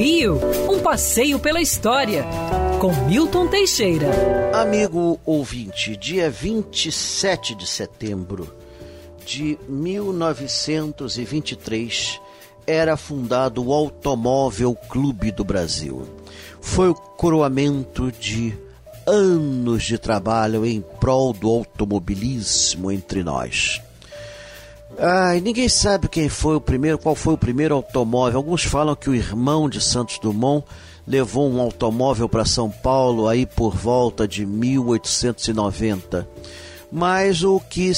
Rio, 0.00 0.40
um 0.70 0.80
passeio 0.80 1.38
pela 1.38 1.60
história, 1.60 2.24
com 2.80 2.90
Milton 3.04 3.48
Teixeira. 3.48 4.08
Amigo 4.54 5.20
ouvinte, 5.26 5.94
dia 5.94 6.30
27 6.30 7.54
de 7.54 7.66
setembro 7.66 8.50
de 9.26 9.58
1923 9.68 12.18
era 12.66 12.96
fundado 12.96 13.62
o 13.62 13.74
Automóvel 13.74 14.74
Clube 14.74 15.30
do 15.30 15.44
Brasil. 15.44 16.08
Foi 16.62 16.88
o 16.88 16.94
coroamento 16.94 18.10
de 18.10 18.56
anos 19.06 19.82
de 19.82 19.98
trabalho 19.98 20.64
em 20.64 20.82
prol 20.98 21.34
do 21.34 21.46
automobilismo 21.46 22.90
entre 22.90 23.22
nós. 23.22 23.82
Ai, 24.98 25.40
ninguém 25.40 25.68
sabe 25.68 26.08
quem 26.08 26.28
foi 26.28 26.56
o 26.56 26.60
primeiro, 26.60 26.98
qual 26.98 27.14
foi 27.14 27.34
o 27.34 27.38
primeiro 27.38 27.74
automóvel. 27.74 28.38
Alguns 28.38 28.64
falam 28.64 28.96
que 28.96 29.08
o 29.08 29.14
irmão 29.14 29.68
de 29.68 29.80
Santos 29.80 30.18
Dumont 30.18 30.66
levou 31.06 31.48
um 31.50 31.60
automóvel 31.60 32.28
para 32.28 32.44
São 32.44 32.70
Paulo 32.70 33.28
aí 33.28 33.46
por 33.46 33.74
volta 33.74 34.28
de 34.28 34.44
1890. 34.44 36.28
Mas 36.92 37.42
o 37.42 37.58
que 37.60 37.92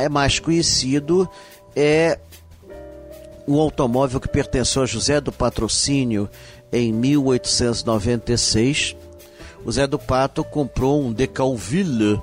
é 0.00 0.08
mais 0.08 0.38
conhecido 0.38 1.28
é 1.74 2.20
o 3.46 3.60
automóvel 3.60 4.18
que 4.20 4.28
pertenceu 4.28 4.82
a 4.82 4.86
José 4.86 5.20
do 5.20 5.32
Patrocínio 5.32 6.30
em 6.72 6.92
1896. 6.92 8.96
O 9.64 9.72
Zé 9.72 9.86
do 9.86 9.98
Pato 9.98 10.44
comprou 10.44 11.02
um 11.02 11.12
Decalville 11.12 12.20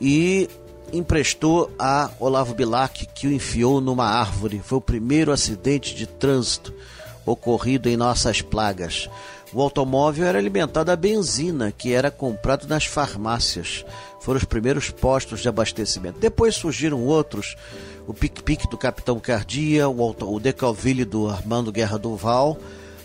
e 0.00 0.48
emprestou 0.92 1.70
a 1.78 2.10
Olavo 2.18 2.54
Bilac, 2.54 3.06
que 3.14 3.26
o 3.26 3.32
enfiou 3.32 3.80
numa 3.80 4.06
árvore. 4.06 4.60
Foi 4.64 4.78
o 4.78 4.82
primeiro 4.82 5.32
acidente 5.32 5.94
de 5.94 6.06
trânsito 6.06 6.72
ocorrido 7.24 7.88
em 7.88 7.96
nossas 7.96 8.42
plagas. 8.42 9.08
O 9.52 9.60
automóvel 9.60 10.26
era 10.26 10.38
alimentado 10.38 10.90
a 10.90 10.96
benzina, 10.96 11.72
que 11.72 11.92
era 11.92 12.10
comprado 12.10 12.68
nas 12.68 12.86
farmácias. 12.86 13.84
Foram 14.20 14.38
os 14.38 14.44
primeiros 14.44 14.90
postos 14.90 15.40
de 15.40 15.48
abastecimento. 15.48 16.20
Depois 16.20 16.54
surgiram 16.54 17.04
outros, 17.04 17.56
o 18.06 18.14
Pique-Pique 18.14 18.68
do 18.68 18.78
Capitão 18.78 19.18
Cardia, 19.18 19.88
o, 19.88 20.16
o 20.20 20.40
Decalville 20.40 21.04
do 21.04 21.28
Armando 21.28 21.72
Guerra 21.72 21.98
Duval, 21.98 22.58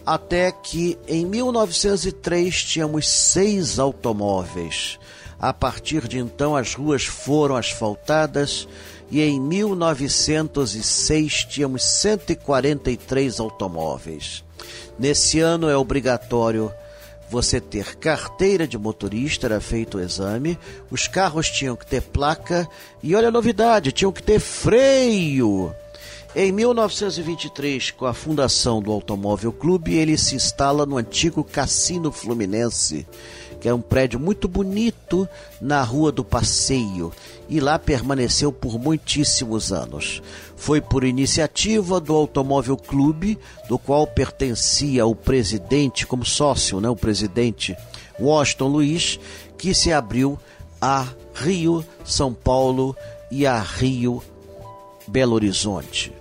até 0.06 0.52
que 0.52 1.00
em 1.08 1.26
1903 1.26 2.64
tínhamos 2.64 3.10
seis 3.10 3.80
automóveis. 3.80 5.00
A 5.40 5.54
partir 5.54 6.08
de 6.08 6.20
então, 6.20 6.56
as 6.56 6.76
ruas 6.76 7.06
foram 7.06 7.56
asfaltadas 7.56 8.68
e 9.10 9.22
em 9.22 9.40
1906 9.40 11.46
tínhamos 11.46 11.84
143 11.84 13.40
automóveis. 13.40 14.44
Nesse 14.98 15.40
ano 15.40 15.70
é 15.70 15.76
obrigatório 15.76 16.72
você 17.30 17.60
ter 17.60 17.96
carteira 17.96 18.68
de 18.68 18.78
motorista, 18.78 19.48
era 19.48 19.60
feito 19.60 19.98
o 19.98 20.02
exame, 20.02 20.58
os 20.92 21.08
carros 21.08 21.50
tinham 21.50 21.76
que 21.76 21.86
ter 21.86 22.02
placa 22.02 22.68
e 23.02 23.16
olha 23.16 23.30
a 23.30 23.32
novidade, 23.32 23.92
tinham 23.92 24.12
que 24.12 24.22
ter 24.22 24.40
freio. 24.40 25.74
Em 26.36 26.52
1923, 26.52 27.92
com 27.92 28.06
a 28.06 28.14
fundação 28.14 28.82
do 28.82 28.92
Automóvel 28.92 29.54
Clube, 29.54 29.96
ele 29.96 30.18
se 30.18 30.36
instala 30.36 30.86
no 30.86 30.98
antigo 30.98 31.44
Cassino 31.44 32.12
Fluminense 32.12 33.08
que 33.66 33.70
é 33.70 33.74
um 33.74 33.82
prédio 33.82 34.20
muito 34.20 34.48
bonito 34.48 35.28
na 35.60 35.82
Rua 35.82 36.12
do 36.12 36.24
Passeio, 36.24 37.12
e 37.50 37.60
lá 37.60 37.80
permaneceu 37.80 38.52
por 38.52 38.78
muitíssimos 38.78 39.74
anos. 39.74 40.22
Foi 40.56 40.80
por 40.80 41.04
iniciativa 41.04 42.00
do 42.00 42.14
Automóvel 42.14 42.78
Clube, 42.78 43.40
do 43.68 43.80
qual 43.80 44.06
pertencia 44.06 45.08
o 45.08 45.16
presidente, 45.16 46.06
como 46.06 46.24
sócio, 46.24 46.80
né, 46.80 46.88
o 46.88 46.96
presidente 46.96 47.76
Washington 48.20 48.68
Luiz, 48.68 49.20
que 49.58 49.74
se 49.74 49.92
abriu 49.92 50.38
a 50.80 51.08
Rio, 51.34 51.84
São 52.04 52.36
Paulo 52.36 52.96
e 53.32 53.48
a 53.48 53.60
Rio, 53.60 54.22
Belo 55.08 55.34
Horizonte 55.34 56.14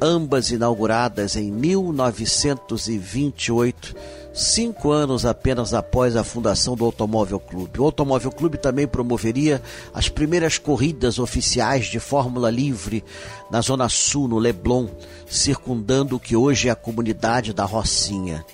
ambas 0.00 0.50
inauguradas 0.50 1.36
em 1.36 1.50
1928 1.50 3.94
cinco 4.36 4.90
anos 4.90 5.24
apenas 5.24 5.72
após 5.72 6.14
a 6.14 6.22
fundação 6.22 6.76
do 6.76 6.84
Automóvel 6.84 7.40
Clube. 7.40 7.80
O 7.80 7.84
Automóvel 7.84 8.30
Clube 8.30 8.58
também 8.58 8.86
promoveria 8.86 9.62
as 9.94 10.10
primeiras 10.10 10.58
corridas 10.58 11.18
oficiais 11.18 11.86
de 11.86 11.98
Fórmula 11.98 12.50
Livre 12.50 13.02
na 13.50 13.62
Zona 13.62 13.88
Sul, 13.88 14.28
no 14.28 14.38
Leblon, 14.38 14.88
circundando 15.26 16.16
o 16.16 16.20
que 16.20 16.36
hoje 16.36 16.68
é 16.68 16.70
a 16.70 16.76
comunidade 16.76 17.54
da 17.54 17.64
Rocinha. 17.64 18.44